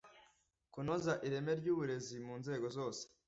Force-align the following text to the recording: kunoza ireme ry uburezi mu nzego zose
kunoza 0.73 1.13
ireme 1.27 1.51
ry 1.59 1.67
uburezi 1.73 2.15
mu 2.25 2.33
nzego 2.41 2.65
zose 2.77 3.03